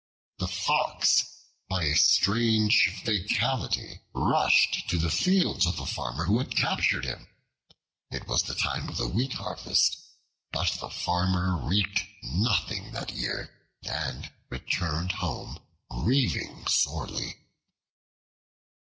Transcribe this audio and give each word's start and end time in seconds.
The 0.39 0.47
Fox 0.47 1.25
by 1.69 1.83
a 1.83 1.95
strange 1.95 3.03
fatality 3.05 4.01
rushed 4.15 4.89
to 4.89 4.97
the 4.97 5.11
fields 5.11 5.67
of 5.67 5.75
the 5.77 5.85
Farmer 5.85 6.25
who 6.25 6.39
had 6.39 6.55
captured 6.57 7.05
him. 7.05 7.27
It 8.09 8.27
was 8.27 8.41
the 8.41 8.55
time 8.55 8.89
of 8.89 8.97
the 8.97 9.07
wheat 9.07 9.33
harvest; 9.33 9.97
but 10.51 10.71
the 10.81 10.89
Farmer 10.89 11.55
reaped 11.55 12.05
nothing 12.23 12.91
that 12.93 13.11
year 13.11 13.53
and 13.83 14.31
returned 14.49 15.11
home 15.11 15.59
grieving 15.87 16.65
sorely. 16.65 17.35